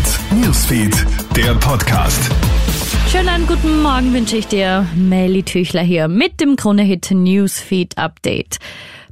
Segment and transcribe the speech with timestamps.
[0.00, 2.30] Hit Newsfeed, der Podcast.
[3.12, 8.60] Schönen guten Morgen wünsche ich dir, Melly Tüchler hier mit dem Krone Hit Newsfeed Update.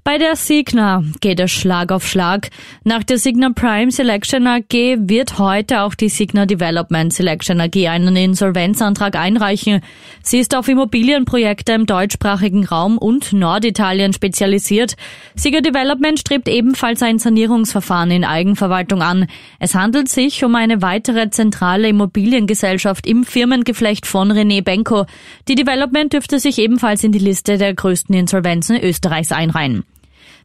[0.08, 2.48] Bei der Signa geht es Schlag auf Schlag.
[2.82, 8.16] Nach der Signa Prime Selection AG wird heute auch die Signa Development Selection AG einen
[8.16, 9.82] Insolvenzantrag einreichen.
[10.22, 14.96] Sie ist auf Immobilienprojekte im deutschsprachigen Raum und Norditalien spezialisiert.
[15.34, 19.26] Signa Development strebt ebenfalls ein Sanierungsverfahren in Eigenverwaltung an.
[19.58, 25.04] Es handelt sich um eine weitere zentrale Immobiliengesellschaft im Firmengeflecht von René Benko.
[25.48, 29.84] Die Development dürfte sich ebenfalls in die Liste der größten Insolvenzen Österreichs einreihen.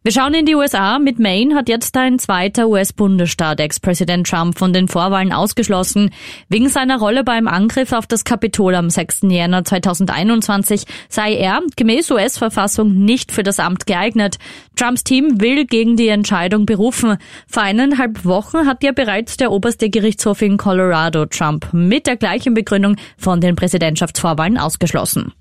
[0.04, 1.00] Wir schauen in die USA.
[1.00, 6.10] Mit Maine hat jetzt ein zweiter US-Bundesstaat Ex-Präsident Trump von den Vorwahlen ausgeschlossen.
[6.50, 9.22] Wegen seiner Rolle beim Angriff auf das Kapitol am 6.
[9.30, 14.40] Jänner 2021 sei er gemäß US-Verfassung nicht für das Amt geeignet.
[14.76, 17.18] Trumps Team will gegen die Entscheidung berufen.
[17.48, 22.54] Vor eineinhalb Wochen hat ja bereits der oberste Gerichtshof in Colorado Trump mit der gleichen
[22.54, 25.34] Begründung von den Präsidentschaftsvorwahlen ausgeschlossen.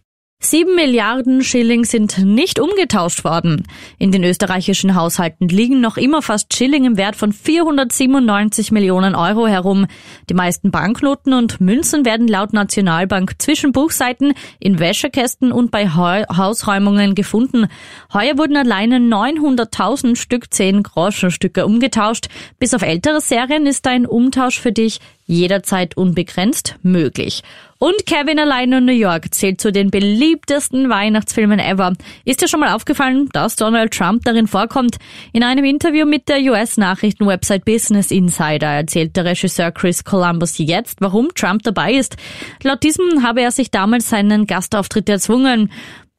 [0.45, 3.63] Sieben Milliarden Schilling sind nicht umgetauscht worden.
[4.01, 9.47] In den österreichischen Haushalten liegen noch immer fast Schilling im Wert von 497 Millionen Euro
[9.47, 9.87] herum.
[10.29, 17.15] Die meisten Banknoten und Münzen werden laut Nationalbank zwischen Buchseiten, in Wäschekästen und bei Hausräumungen
[17.15, 17.69] gefunden.
[18.13, 22.27] Heuer wurden alleine 900.000 Stück 10 Groschenstücke umgetauscht.
[22.59, 27.43] Bis auf ältere Serien ist ein Umtausch für dich jederzeit unbegrenzt möglich.
[27.79, 31.95] Und Kevin allein in New York zählt zu den beliebtesten Weihnachtsfilmen ever.
[32.25, 34.99] Ist dir schon mal aufgefallen, dass Donald Trump darin vorkommt?
[35.33, 41.31] In einem Interview mit der US-Nachrichtenwebsite Business Insider erzählt der Regisseur Chris Columbus jetzt, warum
[41.35, 42.17] Trump dabei ist.
[42.63, 45.73] Laut diesem habe er sich damals seinen Gastauftritt erzwungen.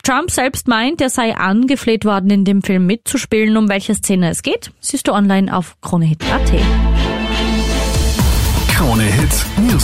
[0.04, 3.56] Trump selbst meint, er sei angefleht worden, in dem Film mitzuspielen.
[3.56, 6.92] Um welche Szene es geht, siehst du online auf KroneHit.at.